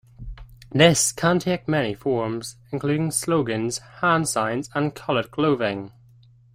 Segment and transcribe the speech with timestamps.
[0.71, 5.91] This can take many forms including slogans, hand signs and colored clothing.